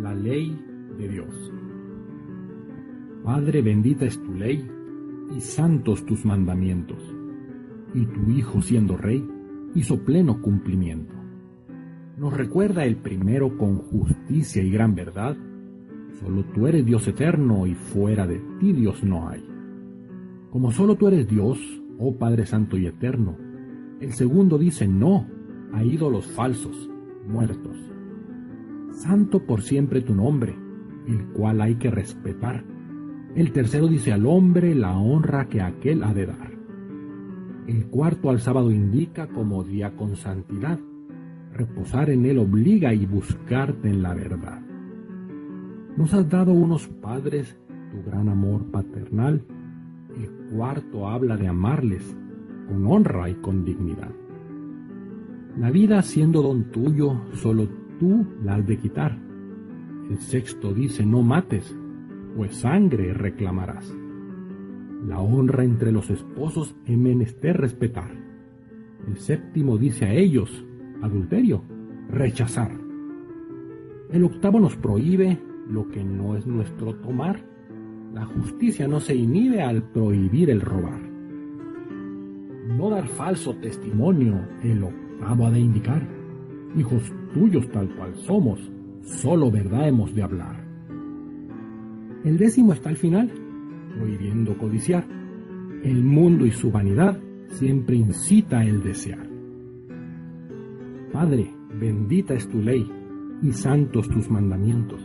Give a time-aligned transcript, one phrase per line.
[0.00, 0.56] La ley
[0.98, 1.52] de Dios.
[3.24, 4.64] Padre, bendita es tu ley
[5.34, 7.02] y santos tus mandamientos.
[7.94, 9.26] Y tu Hijo, siendo rey,
[9.74, 11.14] hizo pleno cumplimiento.
[12.18, 15.36] Nos recuerda el primero con justicia y gran verdad.
[16.20, 19.44] Solo tú eres Dios eterno y fuera de ti Dios no hay.
[20.50, 21.58] Como solo tú eres Dios,
[21.98, 23.36] oh Padre Santo y Eterno,
[24.00, 25.35] el segundo dice no
[25.72, 26.90] a ídolos falsos,
[27.26, 27.76] muertos.
[28.92, 30.54] Santo por siempre tu nombre,
[31.06, 32.64] el cual hay que respetar.
[33.34, 36.52] El tercero dice al hombre la honra que aquel ha de dar.
[37.66, 40.78] El cuarto al sábado indica como día con santidad.
[41.52, 44.60] Reposar en él obliga y buscarte en la verdad.
[45.96, 47.56] Nos has dado unos padres
[47.90, 49.44] tu gran amor paternal.
[50.16, 52.16] El cuarto habla de amarles
[52.68, 54.12] con honra y con dignidad.
[55.56, 57.66] La vida siendo don tuyo, solo
[57.98, 59.18] tú la has de quitar.
[60.10, 61.74] El sexto dice no mates,
[62.36, 63.90] pues sangre reclamarás.
[65.06, 68.10] La honra entre los esposos es menester respetar.
[69.08, 70.62] El séptimo dice a ellos,
[71.00, 71.62] adulterio,
[72.10, 72.72] rechazar.
[74.12, 75.38] El octavo nos prohíbe
[75.70, 77.40] lo que no es nuestro tomar.
[78.12, 81.00] La justicia no se inhibe al prohibir el robar.
[82.76, 86.06] No dar falso testimonio, el octavo ha de indicar.
[86.76, 88.60] Hijos tuyos tal cual somos,
[89.02, 90.64] solo verdad hemos de hablar.
[92.24, 93.30] El décimo está al final,
[93.96, 95.04] prohibiendo codiciar.
[95.82, 97.18] El mundo y su vanidad
[97.50, 99.28] siempre incita el desear.
[101.12, 102.86] Padre, bendita es tu ley
[103.42, 105.00] y santos tus mandamientos.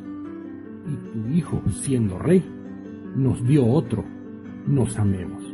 [0.88, 2.44] Y tu Hijo, siendo rey,
[3.16, 4.04] nos dio otro,
[4.68, 5.51] nos amemos.